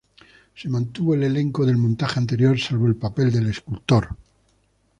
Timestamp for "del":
1.63-1.77, 3.31-3.45